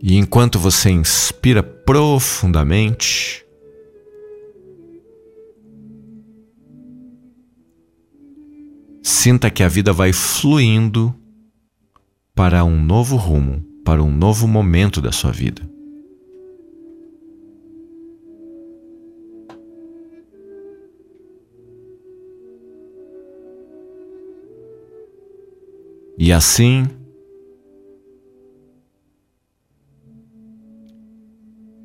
E 0.00 0.16
enquanto 0.16 0.58
você 0.58 0.90
inspira 0.90 1.62
profundamente, 1.62 3.44
sinta 9.00 9.48
que 9.48 9.62
a 9.62 9.68
vida 9.68 9.92
vai 9.92 10.12
fluindo 10.12 11.14
para 12.34 12.64
um 12.64 12.82
novo 12.82 13.14
rumo, 13.14 13.64
para 13.84 14.02
um 14.02 14.10
novo 14.10 14.48
momento 14.48 15.00
da 15.00 15.12
sua 15.12 15.30
vida. 15.30 15.62
E 26.24 26.32
assim, 26.32 26.86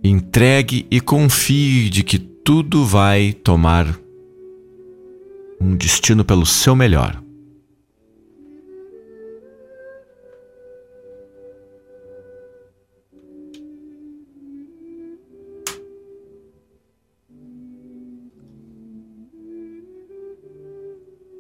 entregue 0.04 0.86
e 0.92 1.02
confie 1.02 1.90
de 1.90 2.04
que 2.04 2.20
tudo 2.20 2.86
vai 2.86 3.34
tomar 3.34 4.00
um 5.60 5.76
destino 5.76 6.24
pelo 6.24 6.46
seu 6.46 6.76
melhor. 6.76 7.20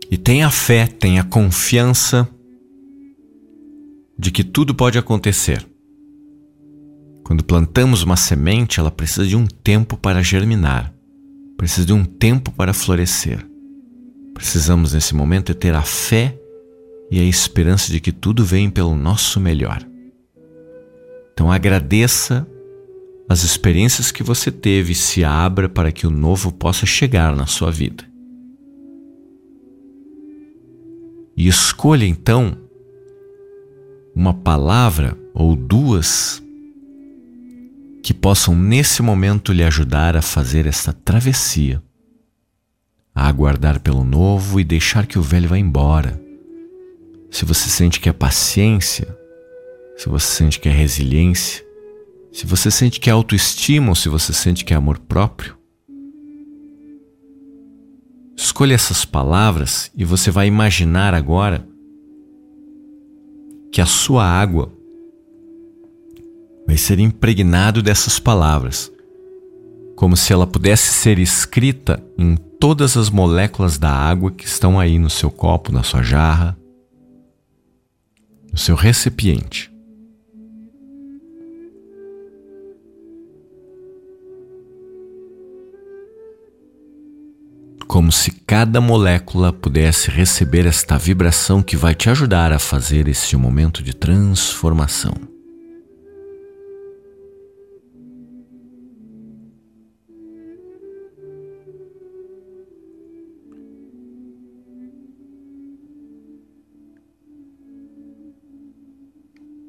E 0.10 0.18
tenha 0.18 0.50
fé, 0.50 0.88
tenha 0.88 1.24
confiança 1.24 2.27
de 4.17 4.31
que 4.31 4.43
tudo 4.43 4.74
pode 4.74 4.97
acontecer. 4.97 5.65
Quando 7.24 7.43
plantamos 7.43 8.03
uma 8.03 8.15
semente, 8.15 8.79
ela 8.79 8.89
precisa 8.89 9.27
de 9.27 9.36
um 9.36 9.45
tempo 9.45 9.97
para 9.97 10.24
germinar, 10.24 10.93
precisa 11.57 11.86
de 11.86 11.93
um 11.93 12.05
tempo 12.05 12.51
para 12.51 12.74
florescer. 12.74 13.45
Precisamos 14.33 14.93
nesse 14.93 15.13
momento 15.13 15.53
ter 15.53 15.75
a 15.75 15.81
fé 15.81 16.38
e 17.12 17.19
a 17.19 17.24
esperança 17.24 17.91
de 17.91 18.00
que 18.00 18.12
tudo 18.12 18.45
vem 18.45 18.69
pelo 18.69 18.95
nosso 18.95 19.39
melhor. 19.39 19.86
Então 21.33 21.51
agradeça 21.51 22.47
as 23.29 23.43
experiências 23.43 24.12
que 24.12 24.24
você 24.24 24.51
teve 24.51 24.93
e 24.93 24.95
se 24.95 25.24
abra 25.24 25.67
para 25.67 25.91
que 25.91 26.07
o 26.07 26.12
novo 26.12 26.51
possa 26.51 26.86
chegar 26.86 27.36
na 27.36 27.45
sua 27.45 27.71
vida. 27.71 28.05
E 31.36 31.47
escolha 31.47 32.06
então 32.06 32.58
uma 34.17 34.34
palavra 34.34 35.15
ou 35.32 35.56
duas 35.56 36.41
que 38.01 38.15
possam 38.15 38.56
nesse 38.56 39.03
momento 39.03 39.53
lhe 39.53 39.63
ajudar 39.63 40.17
a 40.17 40.23
fazer 40.23 40.65
esta 40.65 40.91
travessia, 40.91 41.84
a 43.13 43.27
aguardar 43.27 43.80
pelo 43.80 44.03
novo 44.03 44.60
e 44.60 44.63
deixar 44.63 45.06
que 45.06 45.19
o 45.19 45.21
velho 45.21 45.47
vá 45.47 45.60
embora. 45.60 46.19
Se 47.30 47.45
você 47.45 47.69
sente 47.69 47.99
que 47.99 48.10
é 48.10 48.13
paciência, 48.13 49.15
se 49.95 50.10
você 50.10 50.25
sente 50.25 50.60
que 50.60 50.67
é 50.67 50.71
resiliência, 50.71 51.63
se 52.34 52.47
você 52.47 52.71
sente 52.71 52.99
que 52.99 53.12
é 53.12 53.13
autoestima 53.13 53.89
ou 53.89 53.95
se 53.95 54.10
você 54.10 54.34
sente 54.34 54.65
que 54.65 54.73
é 54.73 54.77
amor 54.77 54.97
próprio, 54.97 55.56
Escolha 58.39 58.75
essas 58.75 59.03
palavras 59.03 59.91
e 59.95 60.06
você 60.06 60.30
vai 60.30 60.45
imaginar 60.45 61.15
agora 61.15 61.67
que 63.71 63.82
a 63.82 63.86
sua 63.86 64.25
água 64.25 64.71
vai 66.65 66.77
ser 66.77 66.99
impregnado 66.99 67.82
dessas 67.82 68.19
palavras, 68.19 68.91
como 69.95 70.17
se 70.17 70.34
ela 70.34 70.45
pudesse 70.45 70.93
ser 70.93 71.17
escrita 71.17 72.03
em 72.17 72.36
todas 72.36 72.97
as 72.97 73.10
moléculas 73.10 73.77
da 73.77 73.91
água 73.91 74.32
que 74.32 74.45
estão 74.45 74.80
aí 74.80 74.99
no 74.99 75.10
seu 75.10 75.32
copo, 75.32 75.71
na 75.71 75.84
sua 75.84 76.01
jarra, 76.01 76.58
no 78.51 78.58
seu 78.58 78.75
recipiente. 78.75 79.71
Como 87.88 88.12
se 88.12 88.32
cada 88.45 88.82
molécula 88.82 89.54
pudesse 89.54 90.12
receber 90.12 90.65
esta 90.65 90.97
vibração 90.97 91.63
que 91.63 91.78
vai 91.78 91.95
te 91.95 92.10
ajudar 92.10 92.52
a 92.52 92.60
fazer 92.60 93.08
esse 93.08 93.36
momento 93.38 93.82
de 93.82 93.93
transformação. 93.93 95.13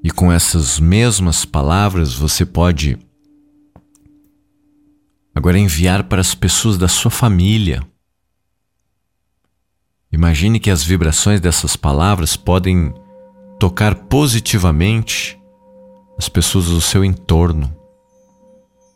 E 0.03 0.11
com 0.11 0.33
essas 0.33 0.81
mesmas 0.81 1.45
palavras 1.45 2.15
você 2.15 2.45
pode 2.45 2.99
agora 5.35 5.59
enviar 5.59 6.05
para 6.05 6.21
as 6.21 6.35
pessoas 6.35 6.77
da 6.77 6.89
sua 6.89 7.11
família 7.11 7.87
Imagine 10.11 10.59
que 10.59 10.71
as 10.71 10.83
vibrações 10.83 11.41
dessas 11.41 11.77
palavras 11.77 12.35
podem 12.35 12.95
tocar 13.59 13.95
positivamente 13.95 15.39
as 16.17 16.29
pessoas 16.29 16.67
do 16.67 16.81
seu 16.81 17.05
entorno, 17.05 17.75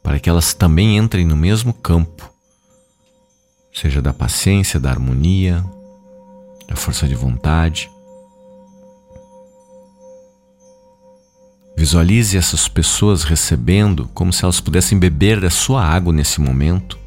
para 0.02 0.18
que 0.18 0.28
elas 0.28 0.54
também 0.54 0.96
entrem 0.96 1.26
no 1.26 1.36
mesmo 1.36 1.74
campo, 1.74 2.30
seja 3.72 4.00
da 4.00 4.12
paciência, 4.12 4.80
da 4.80 4.90
harmonia, 4.90 5.64
da 6.66 6.76
força 6.76 7.06
de 7.06 7.14
vontade. 7.14 7.90
Visualize 11.76 12.36
essas 12.36 12.68
pessoas 12.68 13.22
recebendo 13.22 14.08
como 14.14 14.32
se 14.32 14.44
elas 14.44 14.60
pudessem 14.60 14.98
beber 14.98 15.40
da 15.40 15.50
sua 15.50 15.84
água 15.84 16.12
nesse 16.12 16.40
momento 16.40 17.01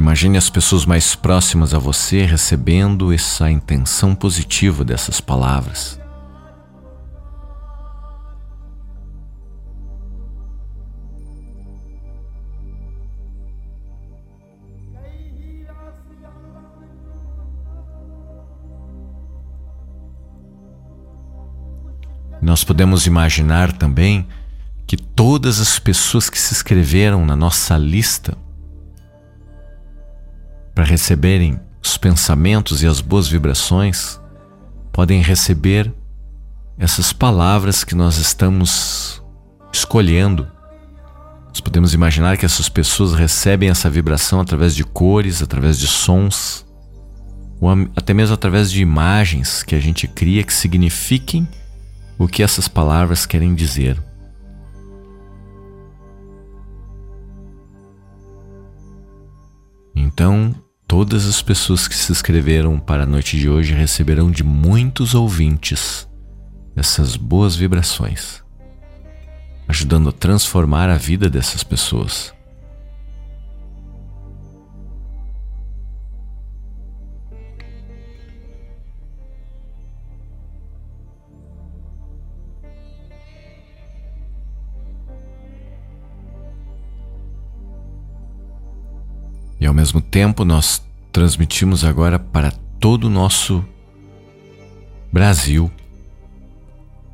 Imagine 0.00 0.38
as 0.38 0.48
pessoas 0.48 0.86
mais 0.86 1.14
próximas 1.14 1.74
a 1.74 1.78
você 1.78 2.24
recebendo 2.24 3.12
essa 3.12 3.50
intenção 3.50 4.14
positiva 4.14 4.82
dessas 4.82 5.20
palavras. 5.20 6.00
Nós 22.40 22.64
podemos 22.64 23.06
imaginar 23.06 23.70
também 23.70 24.26
que 24.86 24.96
todas 24.96 25.60
as 25.60 25.78
pessoas 25.78 26.30
que 26.30 26.38
se 26.38 26.54
inscreveram 26.54 27.26
na 27.26 27.36
nossa 27.36 27.76
lista 27.76 28.34
para 30.74 30.84
receberem 30.84 31.58
os 31.82 31.96
pensamentos 31.96 32.82
e 32.82 32.86
as 32.86 33.00
boas 33.00 33.28
vibrações, 33.28 34.20
podem 34.92 35.22
receber 35.22 35.92
essas 36.78 37.12
palavras 37.12 37.84
que 37.84 37.94
nós 37.94 38.16
estamos 38.16 39.22
escolhendo. 39.72 40.46
Nós 41.48 41.60
podemos 41.60 41.94
imaginar 41.94 42.36
que 42.36 42.46
essas 42.46 42.68
pessoas 42.68 43.14
recebem 43.14 43.68
essa 43.68 43.90
vibração 43.90 44.40
através 44.40 44.74
de 44.74 44.84
cores, 44.84 45.42
através 45.42 45.78
de 45.78 45.86
sons, 45.86 46.64
ou 47.60 47.70
até 47.96 48.14
mesmo 48.14 48.34
através 48.34 48.70
de 48.70 48.80
imagens 48.80 49.62
que 49.62 49.74
a 49.74 49.80
gente 49.80 50.08
cria 50.08 50.42
que 50.42 50.54
signifiquem 50.54 51.46
o 52.18 52.28
que 52.28 52.42
essas 52.42 52.68
palavras 52.68 53.26
querem 53.26 53.54
dizer. 53.54 54.02
Então, 60.12 60.52
todas 60.88 61.24
as 61.24 61.40
pessoas 61.40 61.86
que 61.86 61.94
se 61.94 62.10
inscreveram 62.10 62.80
para 62.80 63.04
a 63.04 63.06
noite 63.06 63.38
de 63.38 63.48
hoje 63.48 63.72
receberão 63.72 64.28
de 64.28 64.42
muitos 64.42 65.14
ouvintes 65.14 66.08
essas 66.74 67.14
boas 67.14 67.54
vibrações, 67.54 68.42
ajudando 69.68 70.08
a 70.08 70.12
transformar 70.12 70.90
a 70.90 70.96
vida 70.96 71.30
dessas 71.30 71.62
pessoas. 71.62 72.34
Ao 89.70 89.74
mesmo 89.74 90.00
tempo 90.00 90.44
nós 90.44 90.84
transmitimos 91.12 91.84
agora 91.84 92.18
para 92.18 92.50
todo 92.80 93.04
o 93.04 93.10
nosso 93.10 93.64
Brasil, 95.12 95.70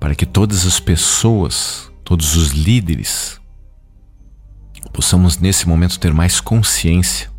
para 0.01 0.15
que 0.15 0.25
todas 0.25 0.65
as 0.65 0.81
pessoas, 0.81 1.93
todos 2.03 2.35
os 2.35 2.53
líderes, 2.53 3.39
possamos 4.91 5.37
nesse 5.37 5.69
momento 5.69 6.01
ter 6.01 6.15
mais 6.15 6.41
consciência, 6.41 7.31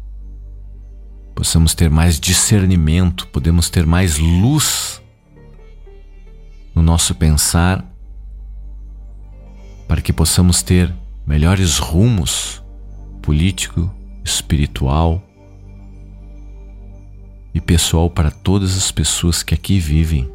possamos 1.33 1.73
ter 1.73 1.89
mais 1.89 2.19
discernimento, 2.19 3.25
podemos 3.29 3.71
ter 3.71 3.87
mais 3.87 4.19
luz 4.19 5.01
no 6.75 6.83
nosso 6.83 7.15
pensar, 7.15 7.83
para 9.87 9.99
que 9.99 10.13
possamos 10.13 10.61
ter 10.61 10.93
melhores 11.25 11.79
rumos 11.79 12.63
político, 13.19 13.91
espiritual 14.27 15.23
e 17.53 17.61
pessoal 17.61 18.09
para 18.09 18.29
todas 18.29 18.77
as 18.77 18.91
pessoas 18.91 19.41
que 19.41 19.53
aqui 19.53 19.79
vivem. 19.79 20.29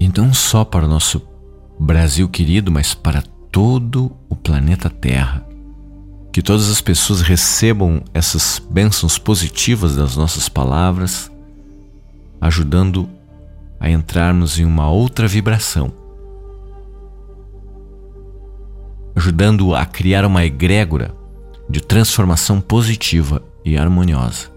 E 0.00 0.08
não 0.16 0.32
só 0.32 0.64
para 0.64 0.86
o 0.86 0.88
nosso 0.88 1.20
Brasil 1.78 2.28
querido, 2.28 2.70
mas 2.70 2.94
para 2.94 3.20
todo 3.50 4.16
o 4.28 4.36
planeta 4.36 4.88
Terra. 4.88 5.44
Que 6.32 6.40
todas 6.40 6.70
as 6.70 6.80
pessoas 6.80 7.20
recebam 7.20 8.02
essas 8.14 8.62
bênçãos 8.70 9.18
positivas 9.18 9.96
das 9.96 10.16
nossas 10.16 10.48
palavras, 10.48 11.30
ajudando 12.40 13.08
a 13.80 13.90
entrarmos 13.90 14.58
em 14.58 14.64
uma 14.64 14.88
outra 14.88 15.26
vibração 15.26 16.07
ajudando 19.18 19.74
a 19.74 19.84
criar 19.84 20.24
uma 20.24 20.44
egrégora 20.44 21.12
de 21.68 21.80
transformação 21.80 22.60
positiva 22.60 23.42
e 23.64 23.76
harmoniosa. 23.76 24.56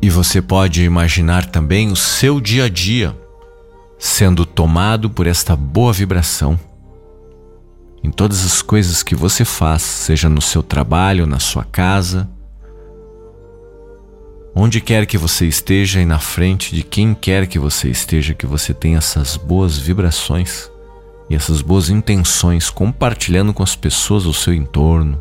E 0.00 0.08
você 0.08 0.40
pode 0.40 0.84
imaginar 0.84 1.44
também 1.44 1.90
o 1.90 1.96
seu 1.96 2.40
dia 2.40 2.66
a 2.66 2.68
dia 2.68 3.16
sendo 3.98 4.46
tomado 4.46 5.10
por 5.10 5.26
esta 5.26 5.56
boa 5.56 5.92
vibração 5.92 6.58
em 8.02 8.10
todas 8.10 8.44
as 8.44 8.62
coisas 8.62 9.02
que 9.02 9.14
você 9.14 9.44
faz, 9.44 9.82
seja 9.82 10.28
no 10.28 10.40
seu 10.40 10.62
trabalho, 10.62 11.26
na 11.26 11.38
sua 11.38 11.64
casa, 11.64 12.28
onde 14.54 14.80
quer 14.80 15.06
que 15.06 15.18
você 15.18 15.46
esteja 15.46 16.00
e 16.00 16.06
na 16.06 16.18
frente 16.18 16.74
de 16.74 16.82
quem 16.82 17.14
quer 17.14 17.46
que 17.46 17.58
você 17.58 17.88
esteja, 17.88 18.34
que 18.34 18.46
você 18.46 18.74
tenha 18.74 18.98
essas 18.98 19.36
boas 19.36 19.78
vibrações 19.78 20.70
e 21.30 21.34
essas 21.34 21.60
boas 21.60 21.90
intenções 21.90 22.70
compartilhando 22.70 23.52
com 23.52 23.62
as 23.62 23.76
pessoas 23.76 24.26
ao 24.26 24.32
seu 24.32 24.52
entorno, 24.52 25.20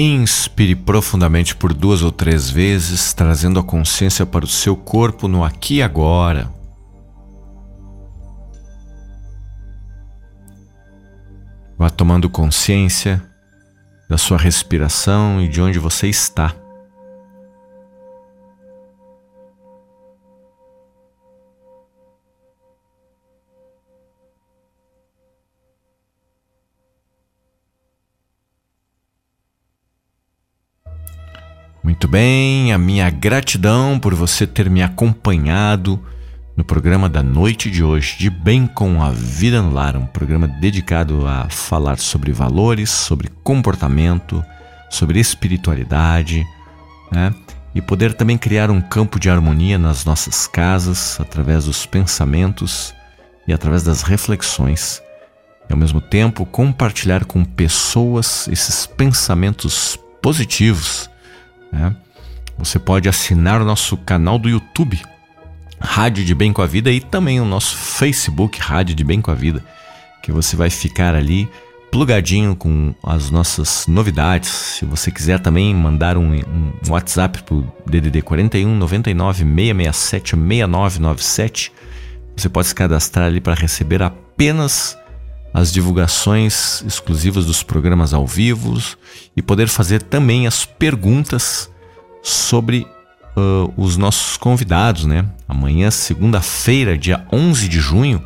Inspire 0.00 0.76
profundamente 0.76 1.56
por 1.56 1.74
duas 1.74 2.02
ou 2.02 2.12
três 2.12 2.48
vezes, 2.48 3.12
trazendo 3.12 3.58
a 3.58 3.64
consciência 3.64 4.24
para 4.24 4.44
o 4.44 4.48
seu 4.48 4.76
corpo 4.76 5.26
no 5.26 5.42
aqui 5.42 5.78
e 5.78 5.82
agora. 5.82 6.52
Vá 11.76 11.90
tomando 11.90 12.30
consciência 12.30 13.20
da 14.08 14.16
sua 14.16 14.38
respiração 14.38 15.42
e 15.42 15.48
de 15.48 15.60
onde 15.60 15.80
você 15.80 16.06
está. 16.06 16.54
Muito 32.08 32.16
bem, 32.16 32.72
a 32.72 32.78
minha 32.78 33.10
gratidão 33.10 34.00
por 34.00 34.14
você 34.14 34.46
ter 34.46 34.70
me 34.70 34.82
acompanhado 34.82 36.02
no 36.56 36.64
programa 36.64 37.06
da 37.06 37.22
noite 37.22 37.70
de 37.70 37.84
hoje, 37.84 38.16
de 38.16 38.30
Bem 38.30 38.66
com 38.66 39.02
a 39.02 39.10
Vida 39.10 39.60
no 39.60 39.70
Lar, 39.70 39.94
um 39.94 40.06
programa 40.06 40.48
dedicado 40.48 41.26
a 41.26 41.50
falar 41.50 41.98
sobre 41.98 42.32
valores, 42.32 42.88
sobre 42.88 43.28
comportamento, 43.44 44.42
sobre 44.88 45.20
espiritualidade, 45.20 46.46
né? 47.12 47.34
E 47.74 47.82
poder 47.82 48.14
também 48.14 48.38
criar 48.38 48.70
um 48.70 48.80
campo 48.80 49.20
de 49.20 49.28
harmonia 49.28 49.76
nas 49.76 50.06
nossas 50.06 50.46
casas 50.46 51.20
através 51.20 51.66
dos 51.66 51.84
pensamentos 51.84 52.94
e 53.46 53.52
através 53.52 53.82
das 53.82 54.00
reflexões. 54.00 55.02
E 55.68 55.74
ao 55.74 55.78
mesmo 55.78 56.00
tempo 56.00 56.46
compartilhar 56.46 57.26
com 57.26 57.44
pessoas 57.44 58.48
esses 58.48 58.86
pensamentos 58.86 59.98
positivos 60.22 61.10
né? 61.72 61.94
Você 62.58 62.78
pode 62.78 63.08
assinar 63.08 63.62
o 63.62 63.64
nosso 63.64 63.96
canal 63.96 64.38
do 64.38 64.48
YouTube, 64.48 65.00
Rádio 65.80 66.24
de 66.24 66.34
Bem 66.34 66.52
com 66.52 66.60
a 66.60 66.66
Vida, 66.66 66.90
e 66.90 67.00
também 67.00 67.40
o 67.40 67.44
nosso 67.44 67.76
Facebook, 67.76 68.58
Rádio 68.60 68.94
de 68.94 69.04
Bem 69.04 69.20
com 69.20 69.30
a 69.30 69.34
Vida, 69.34 69.64
que 70.22 70.32
você 70.32 70.56
vai 70.56 70.68
ficar 70.68 71.14
ali 71.14 71.48
plugadinho 71.90 72.54
com 72.56 72.94
as 73.02 73.30
nossas 73.30 73.86
novidades. 73.86 74.50
Se 74.50 74.84
você 74.84 75.10
quiser 75.10 75.38
também 75.38 75.74
mandar 75.74 76.16
um, 76.16 76.34
um 76.34 76.72
WhatsApp 76.88 77.42
o 77.52 77.64
DDD 77.86 78.22
41 78.22 78.74
99 78.76 79.44
667 79.44 80.30
6997, 80.36 81.72
você 82.36 82.48
pode 82.48 82.68
se 82.68 82.74
cadastrar 82.74 83.26
ali 83.26 83.40
para 83.40 83.54
receber 83.54 84.02
apenas 84.02 84.98
as 85.52 85.72
divulgações 85.72 86.82
exclusivas 86.86 87.46
dos 87.46 87.62
programas 87.62 88.12
ao 88.12 88.26
vivo 88.26 88.80
e 89.36 89.42
poder 89.42 89.68
fazer 89.68 90.02
também 90.02 90.46
as 90.46 90.64
perguntas 90.64 91.70
sobre 92.22 92.86
uh, 93.36 93.72
os 93.76 93.96
nossos 93.96 94.36
convidados, 94.36 95.04
né? 95.04 95.24
Amanhã, 95.48 95.90
segunda-feira, 95.90 96.98
dia 96.98 97.26
11 97.32 97.68
de 97.68 97.80
junho, 97.80 98.22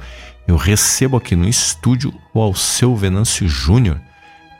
eu 0.47 0.57
recebo 0.57 1.17
aqui 1.17 1.37
no 1.37 1.49
estúdio 1.49 2.13
o 2.35 2.41
Alceu 2.41 2.97
Venâncio 2.97 3.49
Júnior, 3.49 4.01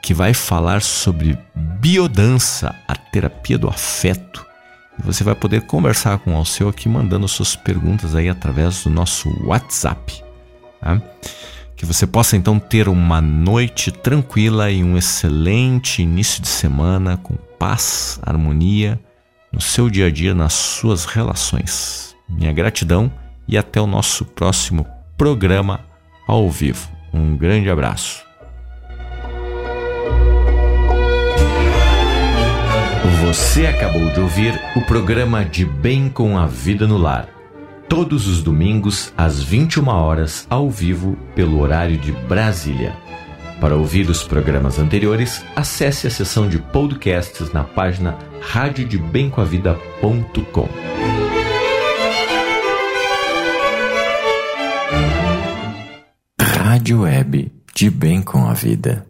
que 0.01 0.15
vai 0.15 0.33
falar 0.33 0.83
sobre 0.83 1.39
biodança, 1.55 2.75
a 2.87 2.95
terapia 2.95 3.59
do 3.59 3.69
afeto. 3.69 4.45
E 4.99 5.03
você 5.03 5.25
vai 5.25 5.35
poder 5.35 5.63
conversar 5.63 6.19
com 6.19 6.33
o 6.33 6.37
Alceu 6.37 6.69
aqui 6.69 6.89
mandando 6.89 7.27
suas 7.27 7.57
perguntas 7.57 8.15
aí 8.15 8.29
através 8.29 8.85
do 8.85 8.91
nosso 8.91 9.29
WhatsApp. 9.45 10.23
Tá? 10.81 11.01
Que 11.83 11.87
você 11.87 12.07
possa 12.07 12.37
então 12.37 12.61
ter 12.61 12.89
uma 12.89 13.21
noite 13.21 13.91
tranquila 13.91 14.71
e 14.71 14.85
um 14.85 14.97
excelente 14.97 16.01
início 16.01 16.41
de 16.41 16.47
semana 16.47 17.17
com 17.17 17.35
paz, 17.35 18.21
harmonia 18.23 19.01
no 19.53 19.61
seu 19.61 19.91
dia 19.91 20.07
a 20.07 20.11
dia, 20.11 20.33
nas 20.33 20.53
suas 20.53 21.07
relações. 21.07 22.15
minha 22.29 22.53
gratidão 22.53 23.11
e 23.49 23.59
até 23.59 23.81
o 23.81 23.87
nosso 23.89 24.25
próximo 24.25 24.87
programa 25.17 25.81
ao 26.29 26.49
vivo. 26.49 26.89
Um 27.13 27.37
grande 27.37 27.69
abraço. 27.69 28.23
Você 33.27 33.67
acabou 33.67 34.09
de 34.13 34.21
ouvir 34.21 34.55
o 34.77 34.83
programa 34.83 35.45
De 35.45 35.65
Bem 35.65 36.09
com 36.09 36.39
a 36.39 36.47
Vida 36.47 36.87
no 36.87 36.97
Lar. 36.97 37.32
Todos 37.93 38.27
os 38.27 38.43
domingos, 38.43 39.13
às 39.19 39.43
21 39.43 39.87
horas, 39.87 40.47
ao 40.49 40.71
vivo, 40.71 41.15
pelo 41.35 41.61
horário 41.61 41.99
de 41.99 42.11
Brasília. 42.11 42.97
Para 43.61 43.77
ouvir 43.77 44.09
os 44.09 44.25
programas 44.25 44.79
anteriores, 44.79 45.45
acesse 45.55 46.07
a 46.07 46.11
seção 46.11 46.49
de 46.49 46.59
podcasts 46.59 47.53
na 47.53 47.65
página 47.65 48.17
radiodebemcoavida.com. 48.41 50.69
Rádio 56.41 57.03
Web 57.03 57.53
de 57.75 57.91
Bem 57.91 58.23
com 58.23 58.47
a 58.47 58.55
Vida. 58.55 59.05